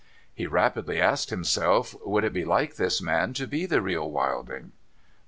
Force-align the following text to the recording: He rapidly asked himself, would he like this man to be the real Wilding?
He 0.33 0.47
rapidly 0.47 0.99
asked 0.99 1.29
himself, 1.29 1.95
would 2.03 2.23
he 2.35 2.43
like 2.43 2.77
this 2.77 3.03
man 3.03 3.33
to 3.35 3.45
be 3.45 3.67
the 3.67 3.83
real 3.83 4.09
Wilding? 4.09 4.71